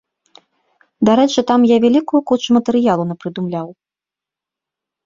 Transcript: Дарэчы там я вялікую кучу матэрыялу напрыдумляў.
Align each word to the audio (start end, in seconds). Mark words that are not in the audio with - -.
Дарэчы 1.09 1.39
там 1.53 1.67
я 1.75 1.79
вялікую 1.85 2.21
кучу 2.33 2.49
матэрыялу 2.59 3.03
напрыдумляў. 3.13 3.67